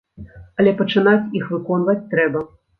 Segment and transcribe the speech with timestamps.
[0.61, 2.47] Але пачынаць іх выконваць трэба.